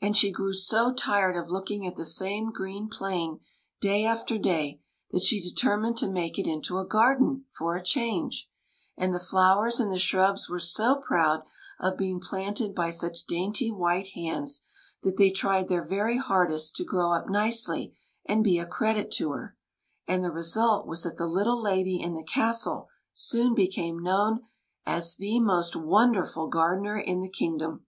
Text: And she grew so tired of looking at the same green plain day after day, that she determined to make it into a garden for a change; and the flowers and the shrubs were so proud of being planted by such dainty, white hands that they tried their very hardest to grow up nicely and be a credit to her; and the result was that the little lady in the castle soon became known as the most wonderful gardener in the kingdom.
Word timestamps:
And 0.00 0.16
she 0.16 0.30
grew 0.32 0.54
so 0.54 0.94
tired 0.94 1.36
of 1.36 1.50
looking 1.50 1.86
at 1.86 1.94
the 1.94 2.06
same 2.06 2.50
green 2.52 2.88
plain 2.88 3.40
day 3.82 4.02
after 4.06 4.38
day, 4.38 4.80
that 5.10 5.22
she 5.22 5.42
determined 5.42 5.98
to 5.98 6.10
make 6.10 6.38
it 6.38 6.46
into 6.46 6.78
a 6.78 6.86
garden 6.86 7.44
for 7.52 7.76
a 7.76 7.82
change; 7.84 8.48
and 8.96 9.14
the 9.14 9.20
flowers 9.20 9.78
and 9.78 9.92
the 9.92 9.98
shrubs 9.98 10.48
were 10.48 10.58
so 10.58 10.96
proud 10.96 11.42
of 11.78 11.98
being 11.98 12.18
planted 12.18 12.74
by 12.74 12.88
such 12.88 13.26
dainty, 13.26 13.70
white 13.70 14.06
hands 14.14 14.62
that 15.02 15.18
they 15.18 15.28
tried 15.30 15.68
their 15.68 15.84
very 15.84 16.16
hardest 16.16 16.74
to 16.76 16.84
grow 16.86 17.12
up 17.12 17.28
nicely 17.28 17.94
and 18.24 18.42
be 18.42 18.58
a 18.58 18.64
credit 18.64 19.10
to 19.10 19.32
her; 19.32 19.54
and 20.08 20.24
the 20.24 20.30
result 20.32 20.86
was 20.86 21.02
that 21.02 21.18
the 21.18 21.26
little 21.26 21.60
lady 21.60 22.00
in 22.00 22.14
the 22.14 22.24
castle 22.24 22.88
soon 23.12 23.54
became 23.54 23.98
known 23.98 24.44
as 24.86 25.14
the 25.16 25.38
most 25.40 25.76
wonderful 25.76 26.48
gardener 26.48 26.96
in 26.96 27.20
the 27.20 27.28
kingdom. 27.28 27.84